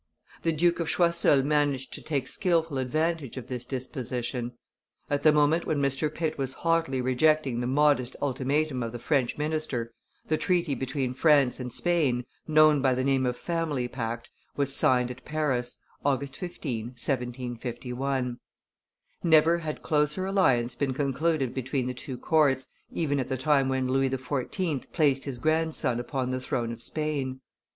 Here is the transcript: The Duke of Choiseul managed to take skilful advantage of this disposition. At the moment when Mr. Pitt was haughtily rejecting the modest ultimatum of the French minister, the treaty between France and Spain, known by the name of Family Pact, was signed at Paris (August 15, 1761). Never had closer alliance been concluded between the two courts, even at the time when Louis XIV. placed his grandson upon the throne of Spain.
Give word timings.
The 0.41 0.51
Duke 0.51 0.79
of 0.79 0.87
Choiseul 0.89 1.43
managed 1.43 1.93
to 1.93 2.01
take 2.01 2.27
skilful 2.27 2.79
advantage 2.79 3.37
of 3.37 3.45
this 3.45 3.65
disposition. 3.65 4.53
At 5.11 5.21
the 5.21 5.31
moment 5.31 5.67
when 5.67 5.77
Mr. 5.77 6.11
Pitt 6.11 6.39
was 6.39 6.53
haughtily 6.53 7.01
rejecting 7.01 7.59
the 7.61 7.67
modest 7.67 8.15
ultimatum 8.19 8.81
of 8.81 8.93
the 8.93 8.97
French 8.97 9.37
minister, 9.37 9.93
the 10.27 10.39
treaty 10.39 10.73
between 10.73 11.13
France 11.13 11.59
and 11.59 11.71
Spain, 11.71 12.25
known 12.47 12.81
by 12.81 12.95
the 12.95 13.03
name 13.03 13.27
of 13.27 13.37
Family 13.37 13.87
Pact, 13.87 14.31
was 14.55 14.75
signed 14.75 15.11
at 15.11 15.23
Paris 15.23 15.77
(August 16.03 16.35
15, 16.35 16.85
1761). 16.97 18.39
Never 19.21 19.59
had 19.59 19.83
closer 19.83 20.25
alliance 20.25 20.73
been 20.73 20.95
concluded 20.95 21.53
between 21.53 21.85
the 21.85 21.93
two 21.93 22.17
courts, 22.17 22.65
even 22.91 23.19
at 23.19 23.29
the 23.29 23.37
time 23.37 23.69
when 23.69 23.87
Louis 23.87 24.09
XIV. 24.09 24.91
placed 24.93 25.25
his 25.25 25.37
grandson 25.37 25.99
upon 25.99 26.31
the 26.31 26.41
throne 26.41 26.71
of 26.71 26.81
Spain. 26.81 27.41